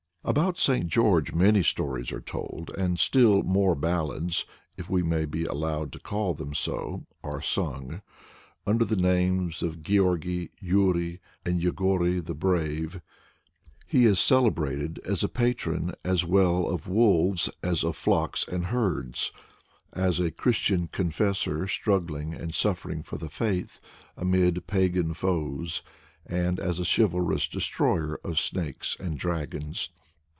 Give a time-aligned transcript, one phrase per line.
[0.23, 0.85] About St.
[0.85, 4.45] George many stories are told, and still more ballads
[4.77, 8.03] (if we may be allowed to call them so) are sung.
[8.67, 13.01] Under the names of Georgy, Yury, and Yegory the Brave,
[13.87, 19.31] he is celebrated as a patron as well of wolves as of flocks and herds,
[19.91, 23.79] as a Christian Confessor struggling and suffering for the faith
[24.15, 25.81] amid pagan foes,
[26.27, 29.89] and as a chivalrous destroyer of snakes and dragons.